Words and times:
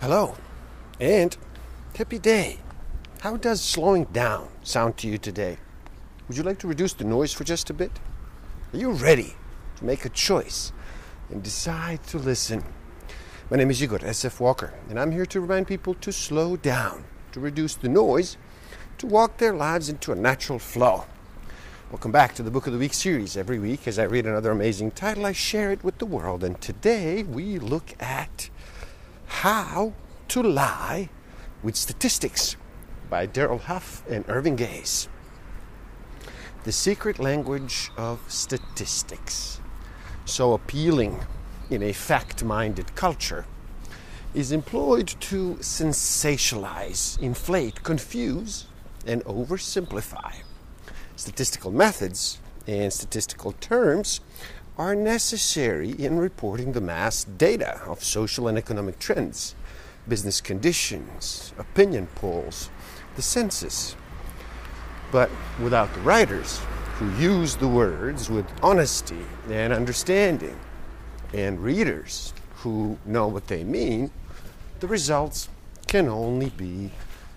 Hello, 0.00 0.34
and 0.98 1.36
happy 1.94 2.18
day. 2.18 2.60
How 3.20 3.36
does 3.36 3.60
slowing 3.60 4.04
down 4.04 4.48
sound 4.62 4.96
to 4.96 5.06
you 5.06 5.18
today? 5.18 5.58
Would 6.26 6.38
you 6.38 6.42
like 6.42 6.58
to 6.60 6.66
reduce 6.66 6.94
the 6.94 7.04
noise 7.04 7.34
for 7.34 7.44
just 7.44 7.68
a 7.68 7.74
bit? 7.74 8.00
Are 8.72 8.78
you 8.78 8.92
ready 8.92 9.34
to 9.76 9.84
make 9.84 10.06
a 10.06 10.08
choice 10.08 10.72
and 11.28 11.42
decide 11.42 12.02
to 12.04 12.16
listen? 12.16 12.64
My 13.50 13.58
name 13.58 13.70
is 13.70 13.82
Igor 13.82 13.98
SF 13.98 14.40
Walker, 14.40 14.72
and 14.88 14.98
I'm 14.98 15.10
here 15.10 15.26
to 15.26 15.38
remind 15.42 15.68
people 15.68 15.92
to 15.92 16.12
slow 16.12 16.56
down, 16.56 17.04
to 17.32 17.40
reduce 17.40 17.74
the 17.74 17.90
noise, 17.90 18.38
to 18.96 19.06
walk 19.06 19.36
their 19.36 19.52
lives 19.52 19.90
into 19.90 20.12
a 20.12 20.16
natural 20.16 20.58
flow. 20.58 21.04
Welcome 21.90 22.10
back 22.10 22.34
to 22.36 22.42
the 22.42 22.50
Book 22.50 22.66
of 22.66 22.72
the 22.72 22.78
Week 22.78 22.94
series. 22.94 23.36
Every 23.36 23.58
week, 23.58 23.86
as 23.86 23.98
I 23.98 24.04
read 24.04 24.24
another 24.24 24.50
amazing 24.50 24.92
title, 24.92 25.26
I 25.26 25.32
share 25.32 25.70
it 25.70 25.84
with 25.84 25.98
the 25.98 26.06
world. 26.06 26.42
And 26.42 26.58
today 26.58 27.22
we 27.22 27.58
look 27.58 27.92
at 28.00 28.48
How 29.30 29.94
to 30.28 30.42
Lie 30.42 31.08
with 31.62 31.74
Statistics 31.74 32.56
by 33.08 33.24
Darrell 33.24 33.56
Huff 33.56 34.02
and 34.06 34.22
Irving 34.28 34.56
Geis. 34.56 35.08
The 36.64 36.72
secret 36.72 37.18
language 37.18 37.90
of 37.96 38.20
statistics, 38.28 39.62
so 40.26 40.52
appealing 40.52 41.20
in 41.70 41.82
a 41.82 41.94
fact 41.94 42.44
minded 42.44 42.94
culture, 42.94 43.46
is 44.34 44.52
employed 44.52 45.08
to 45.20 45.54
sensationalize, 45.60 47.18
inflate, 47.18 47.82
confuse, 47.82 48.66
and 49.06 49.24
oversimplify. 49.24 50.34
Statistical 51.16 51.70
methods 51.70 52.40
and 52.66 52.92
statistical 52.92 53.52
terms 53.52 54.20
are 54.80 54.94
necessary 54.94 55.90
in 55.90 56.16
reporting 56.18 56.72
the 56.72 56.80
mass 56.80 57.24
data 57.24 57.82
of 57.86 58.02
social 58.02 58.48
and 58.48 58.56
economic 58.56 58.98
trends, 58.98 59.54
business 60.08 60.40
conditions, 60.40 61.52
opinion 61.58 62.06
polls, 62.14 62.70
the 63.14 63.20
census. 63.20 63.94
But 65.12 65.28
without 65.62 65.92
the 65.92 66.00
writers 66.00 66.60
who 66.94 67.14
use 67.22 67.56
the 67.56 67.68
words 67.68 68.30
with 68.30 68.46
honesty 68.62 69.20
and 69.50 69.70
understanding, 69.70 70.58
and 71.34 71.60
readers 71.60 72.32
who 72.62 72.96
know 73.04 73.28
what 73.28 73.48
they 73.48 73.64
mean, 73.64 74.10
the 74.80 74.88
results 74.88 75.50
can 75.88 76.08
only 76.08 76.48
be 76.48 76.90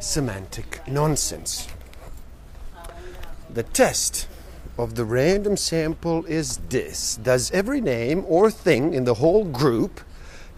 semantic 0.00 0.80
nonsense. 0.88 1.68
The 3.50 3.62
test 3.62 4.26
of 4.78 4.94
the 4.94 5.04
random 5.04 5.56
sample 5.56 6.24
is 6.26 6.58
this 6.68 7.16
Does 7.16 7.50
every 7.50 7.80
name 7.80 8.24
or 8.26 8.50
thing 8.50 8.94
in 8.94 9.04
the 9.04 9.14
whole 9.14 9.44
group 9.44 10.00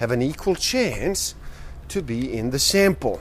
have 0.00 0.10
an 0.10 0.22
equal 0.22 0.54
chance 0.54 1.34
to 1.88 2.02
be 2.02 2.32
in 2.32 2.50
the 2.50 2.58
sample? 2.58 3.20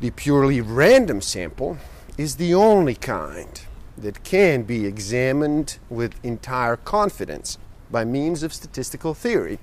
The 0.00 0.10
purely 0.10 0.60
random 0.60 1.20
sample 1.20 1.78
is 2.16 2.36
the 2.36 2.54
only 2.54 2.94
kind 2.94 3.60
that 3.96 4.24
can 4.24 4.62
be 4.62 4.86
examined 4.86 5.78
with 5.88 6.14
entire 6.24 6.76
confidence 6.76 7.58
by 7.90 8.04
means 8.04 8.42
of 8.42 8.52
statistical 8.52 9.14
theory. 9.14 9.58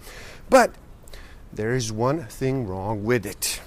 But 0.49 0.75
there 1.51 1.73
is 1.73 1.91
one 1.91 2.25
thing 2.25 2.65
wrong 2.65 3.03
with 3.03 3.25
it. 3.25 3.61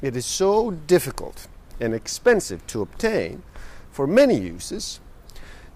It 0.00 0.16
is 0.16 0.26
so 0.26 0.70
difficult 0.70 1.48
and 1.80 1.92
expensive 1.92 2.66
to 2.68 2.82
obtain 2.82 3.42
for 3.90 4.06
many 4.06 4.38
uses 4.38 5.00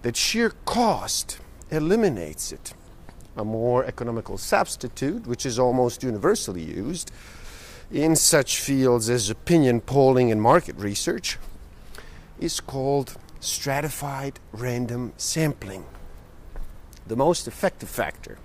that 0.01 0.15
sheer 0.15 0.51
cost 0.65 1.39
eliminates 1.69 2.51
it. 2.51 2.73
A 3.37 3.45
more 3.45 3.85
economical 3.85 4.37
substitute, 4.37 5.25
which 5.25 5.45
is 5.45 5.57
almost 5.57 6.03
universally 6.03 6.63
used 6.63 7.11
in 7.91 8.15
such 8.15 8.59
fields 8.59 9.09
as 9.09 9.29
opinion 9.29 9.81
polling 9.81 10.31
and 10.31 10.41
market 10.41 10.75
research, 10.77 11.37
is 12.39 12.59
called 12.59 13.17
stratified 13.39 14.39
random 14.51 15.13
sampling. 15.17 15.85
The 17.07 17.15
most 17.15 17.47
effective 17.47 17.89
factor 17.89 18.37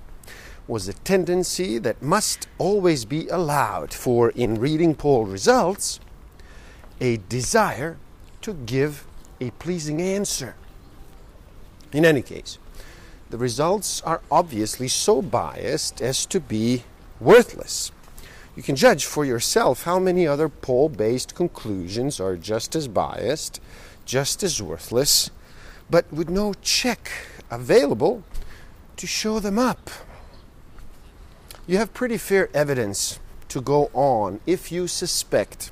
was 0.67 0.89
a 0.89 0.93
tendency 0.93 1.79
that 1.79 2.03
must 2.03 2.49
always 2.59 3.05
be 3.05 3.29
allowed 3.29 3.95
for, 3.95 4.31
in 4.31 4.57
reading 4.57 4.95
poll 4.95 5.25
results, 5.25 6.01
a 7.01 7.19
desire 7.29 7.99
to 8.43 8.55
give 8.55 9.07
a 9.41 9.51
pleasing 9.53 10.01
answer. 10.01 10.57
In 11.93 12.05
any 12.05 12.23
case, 12.23 12.59
the 13.31 13.39
results 13.39 14.01
are 14.03 14.21
obviously 14.31 14.89
so 14.89 15.23
biased 15.23 16.01
as 16.01 16.27
to 16.27 16.41
be 16.41 16.85
worthless. 17.21 17.91
You 18.55 18.63
can 18.63 18.77
judge 18.77 19.05
for 19.05 19.25
yourself 19.25 19.83
how 19.83 19.99
many 19.99 20.27
other 20.27 20.49
poll 20.49 20.89
based 20.89 21.35
conclusions 21.35 22.21
are 22.21 22.37
just 22.37 22.75
as 22.75 22.89
biased, 22.89 23.61
just 24.05 24.43
as 24.43 24.63
worthless, 24.63 25.31
but 25.91 26.11
with 26.13 26.31
no 26.31 26.55
check 26.63 27.11
available 27.51 28.25
to 28.97 29.07
show 29.07 29.41
them 29.41 29.59
up. 29.59 29.91
You 31.67 31.79
have 31.79 31.93
pretty 31.93 32.17
fair 32.17 32.49
evidence 32.55 33.19
to 33.49 33.61
go 33.61 33.91
on 33.93 34.41
if 34.47 34.73
you 34.73 34.87
suspect 34.87 35.71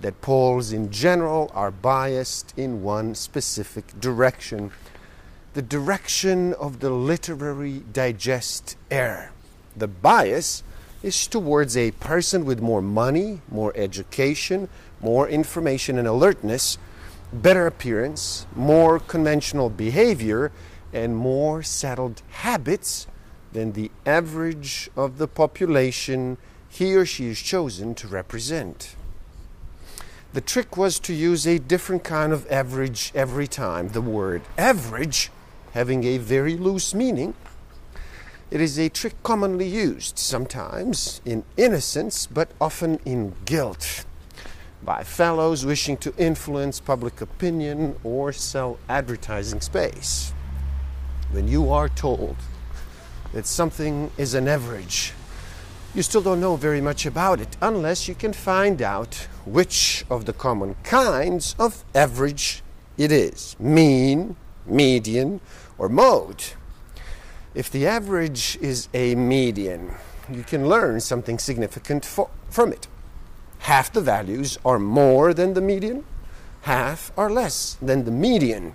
that 0.00 0.20
polls 0.20 0.72
in 0.72 0.90
general 0.90 1.50
are 1.54 1.70
biased 1.70 2.52
in 2.56 2.82
one 2.82 3.14
specific 3.14 3.98
direction 4.00 4.72
the 5.56 5.62
direction 5.62 6.52
of 6.52 6.80
the 6.80 6.90
Literary 6.90 7.82
Digest 7.90 8.76
air. 8.90 9.32
The 9.74 9.88
bias 9.88 10.62
is 11.02 11.26
towards 11.26 11.78
a 11.78 11.92
person 11.92 12.44
with 12.44 12.60
more 12.60 12.82
money, 12.82 13.40
more 13.48 13.72
education, 13.74 14.68
more 15.00 15.26
information 15.26 15.96
and 15.96 16.06
alertness, 16.06 16.76
better 17.32 17.66
appearance, 17.66 18.46
more 18.54 18.98
conventional 18.98 19.70
behavior, 19.70 20.52
and 20.92 21.16
more 21.16 21.62
settled 21.62 22.20
habits 22.28 23.06
than 23.54 23.72
the 23.72 23.90
average 24.04 24.90
of 24.94 25.16
the 25.16 25.26
population 25.26 26.36
he 26.68 26.94
or 26.94 27.06
she 27.06 27.28
is 27.28 27.40
chosen 27.40 27.94
to 27.94 28.06
represent. 28.06 28.94
The 30.34 30.42
trick 30.42 30.76
was 30.76 30.98
to 30.98 31.14
use 31.14 31.46
a 31.46 31.58
different 31.58 32.04
kind 32.04 32.34
of 32.34 32.46
average 32.52 33.10
every 33.14 33.46
time. 33.46 33.88
The 33.88 34.02
word 34.02 34.42
average 34.58 35.30
having 35.76 36.04
a 36.04 36.16
very 36.16 36.56
loose 36.56 36.94
meaning. 36.94 37.34
It 38.50 38.62
is 38.62 38.78
a 38.78 38.88
trick 38.88 39.12
commonly 39.22 39.68
used, 39.68 40.16
sometimes 40.18 41.20
in 41.26 41.44
innocence, 41.58 42.26
but 42.26 42.48
often 42.58 42.98
in 43.04 43.34
guilt, 43.44 44.06
by 44.82 45.04
fellows 45.04 45.66
wishing 45.66 45.98
to 45.98 46.14
influence 46.16 46.80
public 46.80 47.20
opinion 47.20 47.94
or 48.04 48.32
sell 48.32 48.78
advertising 48.88 49.60
space. 49.60 50.32
When 51.30 51.46
you 51.46 51.70
are 51.70 51.90
told 51.90 52.36
that 53.34 53.44
something 53.44 54.10
is 54.16 54.32
an 54.32 54.48
average, 54.48 55.12
you 55.94 56.02
still 56.02 56.22
don't 56.22 56.40
know 56.40 56.56
very 56.56 56.80
much 56.80 57.04
about 57.04 57.38
it 57.38 57.54
unless 57.60 58.08
you 58.08 58.14
can 58.14 58.32
find 58.32 58.80
out 58.80 59.28
which 59.44 60.06
of 60.08 60.24
the 60.24 60.32
common 60.32 60.74
kinds 60.84 61.54
of 61.58 61.84
average 61.94 62.62
it 62.96 63.12
is 63.12 63.56
mean, 63.60 64.36
median, 64.66 65.40
or 65.78 65.88
mode. 65.88 66.44
If 67.54 67.70
the 67.70 67.86
average 67.86 68.58
is 68.60 68.88
a 68.92 69.14
median, 69.14 69.94
you 70.30 70.42
can 70.42 70.68
learn 70.68 71.00
something 71.00 71.38
significant 71.38 72.04
from 72.04 72.72
it. 72.72 72.86
Half 73.60 73.92
the 73.92 74.00
values 74.00 74.58
are 74.64 74.78
more 74.78 75.32
than 75.32 75.54
the 75.54 75.60
median, 75.60 76.04
half 76.62 77.12
are 77.16 77.30
less 77.30 77.76
than 77.80 78.04
the 78.04 78.10
median. 78.10 78.74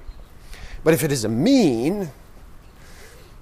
But 0.84 0.94
if 0.94 1.04
it 1.04 1.12
is 1.12 1.24
a 1.24 1.30
mean, 1.30 2.12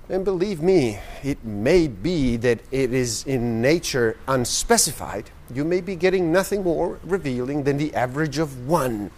and 0.10 0.26
believe 0.26 0.62
me, 0.62 1.00
it 1.24 1.46
may 1.46 1.88
be 1.88 2.36
that 2.38 2.60
it 2.72 2.92
is 2.92 3.24
in 3.26 3.62
nature 3.62 4.18
unspecified. 4.28 5.30
You 5.54 5.64
may 5.64 5.82
be 5.82 5.96
getting 5.96 6.32
nothing 6.32 6.64
more 6.64 7.00
revealing 7.04 7.64
than 7.64 7.78
the 7.78 7.94
average 7.94 8.40
of 8.40 8.68
one. 8.68 9.12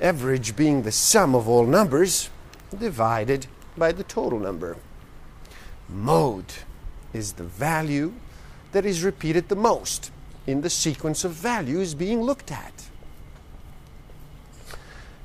Average 0.00 0.56
being 0.56 0.82
the 0.82 0.92
sum 0.92 1.34
of 1.34 1.46
all 1.48 1.66
numbers 1.66 2.30
divided 2.78 3.46
by 3.76 3.92
the 3.92 4.04
total 4.04 4.38
number. 4.38 4.76
Mode 5.88 6.54
is 7.12 7.34
the 7.34 7.44
value 7.44 8.12
that 8.72 8.84
is 8.84 9.04
repeated 9.04 9.48
the 9.48 9.56
most 9.56 10.10
in 10.46 10.60
the 10.60 10.70
sequence 10.70 11.24
of 11.24 11.32
values 11.32 11.94
being 11.94 12.22
looked 12.22 12.50
at. 12.50 12.88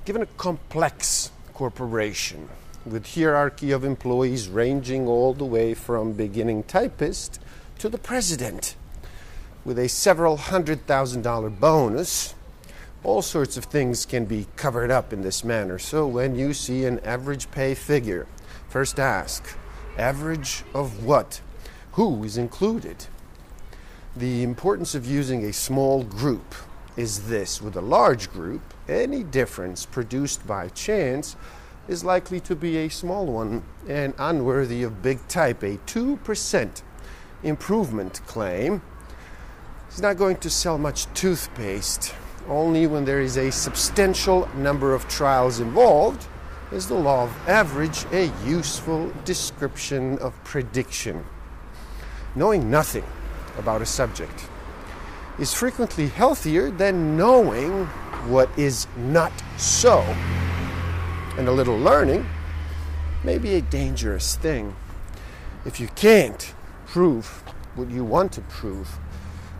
Given 0.05 0.21
a 0.21 0.27
complex 0.37 1.31
corporation, 1.53 2.49
with 2.85 3.13
hierarchy 3.13 3.71
of 3.71 3.83
employees 3.83 4.47
ranging 4.47 5.07
all 5.07 5.33
the 5.33 5.45
way 5.45 5.73
from 5.73 6.13
beginning 6.13 6.63
typist 6.63 7.39
to 7.77 7.89
the 7.89 7.97
president, 7.97 8.75
with 9.65 9.77
a 9.77 9.89
several 9.89 10.37
hundred 10.37 10.85
thousand 10.87 11.21
dollar 11.21 11.49
bonus. 11.49 12.33
All 13.03 13.21
sorts 13.21 13.55
of 13.55 13.65
things 13.65 14.05
can 14.05 14.25
be 14.25 14.47
covered 14.57 14.91
up 14.91 15.13
in 15.13 15.21
this 15.21 15.43
manner. 15.43 15.79
So 15.79 16.05
when 16.05 16.35
you 16.35 16.53
see 16.53 16.85
an 16.85 16.99
average 16.99 17.49
pay 17.51 17.73
figure, 17.73 18.27
first 18.69 18.99
ask 18.99 19.57
average 19.97 20.63
of 20.73 21.03
what? 21.03 21.41
Who 21.93 22.23
is 22.23 22.37
included? 22.37 23.07
The 24.15 24.43
importance 24.43 24.95
of 24.95 25.05
using 25.05 25.43
a 25.43 25.53
small 25.53 26.03
group 26.03 26.55
is 26.95 27.27
this 27.27 27.61
with 27.61 27.75
a 27.75 27.81
large 27.81 28.31
group, 28.31 28.61
any 28.87 29.23
difference 29.23 29.85
produced 29.85 30.45
by 30.45 30.69
chance 30.69 31.35
is 31.87 32.03
likely 32.03 32.39
to 32.41 32.55
be 32.55 32.77
a 32.77 32.89
small 32.89 33.25
one 33.25 33.63
and 33.87 34.13
unworthy 34.19 34.83
of 34.83 35.01
big 35.01 35.27
type. 35.27 35.63
A 35.63 35.77
2% 35.87 36.81
improvement 37.43 38.21
claim 38.27 38.81
is 39.89 40.01
not 40.01 40.17
going 40.17 40.37
to 40.37 40.49
sell 40.49 40.77
much 40.77 41.11
toothpaste. 41.13 42.13
Only 42.47 42.85
when 42.85 43.05
there 43.05 43.21
is 43.21 43.37
a 43.37 43.51
substantial 43.51 44.47
number 44.55 44.93
of 44.93 45.07
trials 45.07 45.59
involved 45.59 46.27
is 46.71 46.87
the 46.87 46.95
law 46.95 47.23
of 47.23 47.49
average 47.49 48.05
a 48.11 48.31
useful 48.45 49.11
description 49.25 50.17
of 50.19 50.41
prediction. 50.43 51.25
Knowing 52.35 52.69
nothing 52.69 53.05
about 53.57 53.81
a 53.81 53.85
subject 53.85 54.47
is 55.39 55.53
frequently 55.53 56.07
healthier 56.07 56.69
than 56.69 57.17
knowing 57.17 57.85
what 58.27 58.49
is 58.57 58.87
not 58.97 59.31
so. 59.57 60.01
And 61.37 61.47
a 61.47 61.51
little 61.51 61.77
learning 61.77 62.27
may 63.23 63.37
be 63.37 63.55
a 63.55 63.61
dangerous 63.61 64.35
thing. 64.35 64.75
If 65.65 65.79
you 65.79 65.87
can't 65.95 66.53
prove 66.85 67.25
what 67.75 67.89
you 67.89 68.03
want 68.03 68.31
to 68.33 68.41
prove, 68.41 68.99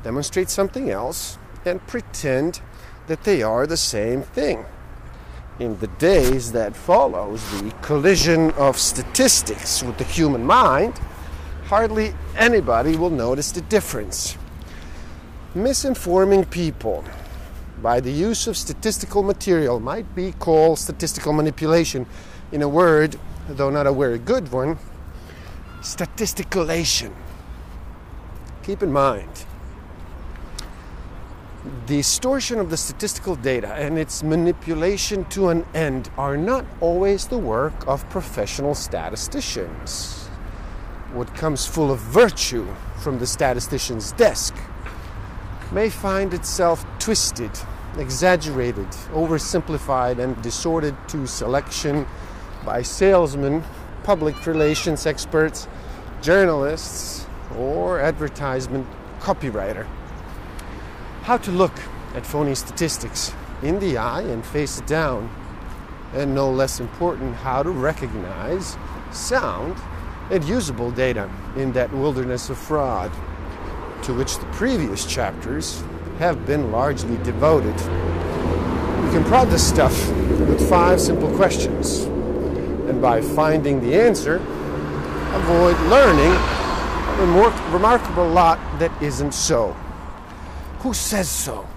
demonstrate 0.04 0.50
something 0.50 0.90
else 0.90 1.38
and 1.66 1.86
pretend 1.88 2.62
that 3.08 3.24
they 3.24 3.42
are 3.42 3.66
the 3.66 3.78
same 3.78 4.22
thing. 4.22 4.66
In 5.60 5.78
the 5.80 5.88
days 5.88 6.54
that 6.54 6.74
follows 6.74 7.44
the 7.60 7.72
collision 7.82 8.52
of 8.52 8.80
statistics 8.80 9.84
with 9.84 9.98
the 9.98 10.06
human 10.06 10.46
mind, 10.46 10.98
hardly 11.66 12.14
anybody 12.38 12.96
will 12.96 13.10
notice 13.10 13.52
the 13.52 13.60
difference. 13.62 14.38
Misinforming 15.54 16.50
people 16.50 17.04
by 17.82 18.00
the 18.00 18.12
use 18.12 18.48
of 18.48 18.56
statistical 18.56 19.22
material 19.22 19.82
might 19.82 20.16
be 20.16 20.32
called 20.32 20.80
statistical 20.80 21.34
manipulation. 21.34 22.06
In 22.54 22.62
a 22.62 22.70
word, 22.70 23.20
though 23.50 23.70
not 23.70 23.86
a 23.86 23.92
very 23.92 24.18
good 24.18 24.54
one, 24.54 24.78
statisticulation. 25.82 27.14
Keep 28.64 28.82
in 28.82 28.94
mind, 28.94 29.46
distortion 31.86 32.60
of 32.60 32.70
the 32.70 32.78
statistical 32.78 33.36
data 33.36 33.74
and 33.74 33.98
its 33.98 34.24
manipulation 34.24 35.26
to 35.26 35.50
an 35.50 35.66
end 35.74 36.10
are 36.18 36.38
not 36.38 36.66
always 36.80 37.28
the 37.28 37.38
work 37.38 37.88
of 37.88 38.10
professional 38.10 38.74
statisticians 38.74 40.30
what 41.14 41.34
comes 41.34 41.66
full 41.66 41.92
of 41.92 42.00
virtue 42.00 42.68
from 42.98 43.18
the 43.18 43.26
statistician's 43.26 44.12
desk 44.12 44.56
may 45.72 45.90
find 45.90 46.34
itself 46.34 46.86
twisted, 47.00 47.52
exaggerated, 47.98 48.88
oversimplified, 49.14 50.20
and 50.20 50.40
distorted 50.42 50.96
to 51.08 51.26
selection 51.26 52.06
by 52.64 52.82
salesmen, 52.82 53.64
public 54.04 54.46
relations 54.46 55.06
experts, 55.06 55.68
journalists, 56.22 57.26
or 57.58 58.00
advertisement 58.00 58.86
copywriter. 59.20 59.88
How 61.30 61.38
to 61.38 61.52
look 61.52 61.78
at 62.16 62.26
phony 62.26 62.56
statistics 62.56 63.32
in 63.62 63.80
the 63.80 64.00
eye 64.00 64.22
and 64.22 64.44
face 64.44 64.80
it 64.80 64.88
down, 64.88 65.30
and 66.16 66.34
no 66.34 66.50
less 66.50 66.80
important, 66.80 67.36
how 67.36 67.62
to 67.62 67.70
recognize 67.70 68.76
sound 69.12 69.76
and 70.32 70.44
usable 70.44 70.90
data 70.90 71.30
in 71.56 71.72
that 71.74 71.94
wilderness 71.94 72.50
of 72.50 72.58
fraud, 72.58 73.12
to 74.06 74.16
which 74.16 74.40
the 74.40 74.46
previous 74.48 75.06
chapters 75.06 75.84
have 76.18 76.48
been 76.48 76.72
largely 76.72 77.18
devoted. 77.18 77.80
You 77.80 79.12
can 79.12 79.24
prod 79.26 79.52
this 79.52 79.70
stuff 79.70 80.10
with 80.10 80.68
five 80.68 81.00
simple 81.00 81.32
questions, 81.36 82.06
and 82.90 83.00
by 83.00 83.22
finding 83.22 83.80
the 83.82 83.94
answer, 83.94 84.38
avoid 85.36 85.80
learning 85.92 86.32
a 86.32 87.18
remor- 87.22 87.72
remarkable 87.72 88.28
lot 88.28 88.58
that 88.80 88.92
isn't 89.00 89.36
so. 89.36 89.76
Who 90.80 90.94
says 90.94 91.28
so? 91.28 91.68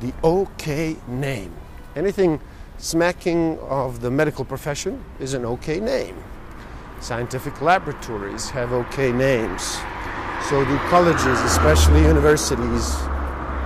The 0.00 0.12
OK 0.22 0.96
name. 1.06 1.54
Anything 1.94 2.40
smacking 2.78 3.58
of 3.58 4.00
the 4.00 4.10
medical 4.10 4.44
profession 4.44 5.04
is 5.20 5.34
an 5.34 5.44
OK 5.44 5.80
name. 5.80 6.16
Scientific 7.00 7.60
laboratories 7.60 8.48
have 8.48 8.72
okay 8.72 9.12
names. 9.12 9.76
So 10.48 10.64
do 10.64 10.78
colleges, 10.88 11.38
especially 11.40 12.00
universities, 12.00 12.94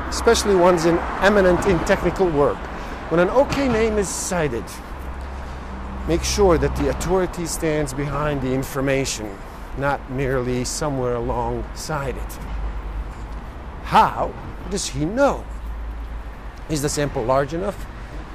especially 0.09 0.57
ones 0.57 0.85
in 0.85 0.99
eminent 1.21 1.65
in 1.67 1.79
technical 1.81 2.29
work. 2.29 2.59
When 3.11 3.21
an 3.21 3.31
okay 3.31 3.69
name 3.69 3.99
is 3.99 4.09
cited, 4.09 4.65
make 6.09 6.25
sure 6.25 6.59
that 6.59 6.75
the 6.75 6.89
authority 6.89 7.47
stands 7.47 7.95
behind 7.95 8.43
the 8.43 8.53
information, 8.53 9.33
not 9.77 10.11
merely 10.11 10.65
somewhere 10.65 11.15
alongside 11.15 12.17
it. 12.17 12.58
How 13.89 14.35
does 14.69 14.89
he 14.89 15.07
know? 15.07 15.47
Is 16.69 16.83
the 16.83 16.91
sample 16.91 17.25
large 17.25 17.55
enough 17.55 17.87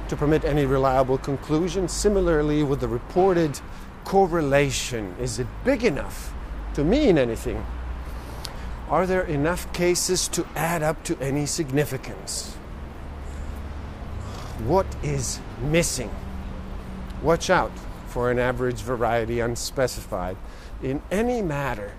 to 0.08 0.16
permit 0.16 0.44
any 0.44 0.64
reliable 0.66 1.16
conclusion? 1.16 1.86
Similarly, 1.86 2.64
with 2.64 2.80
the 2.80 2.88
reported 2.88 3.60
correlation? 4.04 5.14
Is 5.20 5.38
it 5.38 5.46
big 5.64 5.84
enough 5.84 6.34
to 6.74 6.82
mean 6.82 7.18
anything? 7.18 7.64
Are 8.88 9.06
there 9.06 9.22
enough 9.22 9.72
cases 9.72 10.26
to 10.30 10.44
add 10.56 10.82
up 10.82 11.04
to 11.04 11.16
any 11.20 11.46
significance? 11.46 12.54
What 14.66 14.88
is 15.04 15.38
missing? 15.60 16.10
Watch 17.22 17.48
out 17.48 17.70
for 18.08 18.28
an 18.32 18.40
average 18.40 18.80
variety 18.80 19.38
unspecified 19.38 20.36
in 20.82 21.00
any 21.12 21.42
matter 21.42 21.92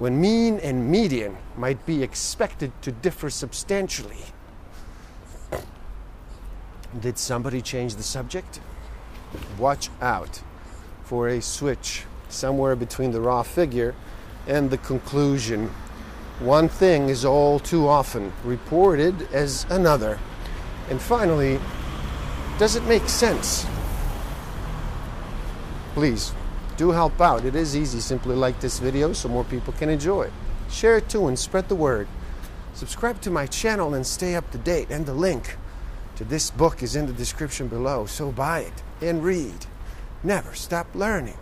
when 0.00 0.18
mean 0.18 0.58
and 0.60 0.90
median 0.90 1.36
might 1.58 1.84
be 1.84 2.02
expected 2.02 2.72
to 2.80 2.90
differ 2.90 3.28
substantially. 3.28 4.24
Did 6.98 7.18
somebody 7.18 7.60
change 7.60 7.96
the 7.96 8.02
subject? 8.02 8.60
Watch 9.58 9.90
out 10.00 10.40
for 11.04 11.28
a 11.28 11.42
switch 11.42 12.04
somewhere 12.30 12.74
between 12.74 13.10
the 13.10 13.20
raw 13.20 13.42
figure 13.42 13.94
and 14.46 14.70
the 14.70 14.78
conclusion. 14.78 15.70
One 16.38 16.70
thing 16.70 17.10
is 17.10 17.26
all 17.26 17.58
too 17.58 17.86
often 17.86 18.32
reported 18.42 19.28
as 19.34 19.66
another. 19.68 20.18
And 20.88 20.98
finally, 20.98 21.60
does 22.58 22.74
it 22.74 22.84
make 22.84 23.06
sense? 23.06 23.66
Please 25.92 26.32
do 26.80 26.92
help 26.92 27.20
out. 27.20 27.44
It 27.44 27.54
is 27.54 27.76
easy. 27.76 28.00
Simply 28.00 28.34
like 28.34 28.58
this 28.60 28.78
video 28.78 29.12
so 29.12 29.28
more 29.28 29.44
people 29.44 29.74
can 29.74 29.90
enjoy 29.90 30.22
it. 30.22 30.32
Share 30.70 30.96
it 30.96 31.10
too 31.10 31.26
and 31.26 31.38
spread 31.38 31.68
the 31.68 31.74
word. 31.74 32.08
Subscribe 32.72 33.20
to 33.20 33.30
my 33.30 33.44
channel 33.44 33.92
and 33.92 34.06
stay 34.06 34.34
up 34.34 34.50
to 34.52 34.56
date. 34.56 34.88
And 34.88 35.04
the 35.04 35.12
link 35.12 35.58
to 36.16 36.24
this 36.24 36.50
book 36.50 36.82
is 36.82 36.96
in 36.96 37.04
the 37.04 37.12
description 37.12 37.68
below. 37.68 38.06
So 38.06 38.32
buy 38.32 38.60
it 38.60 38.82
and 39.02 39.22
read. 39.22 39.66
Never 40.24 40.54
stop 40.54 40.86
learning. 40.94 41.40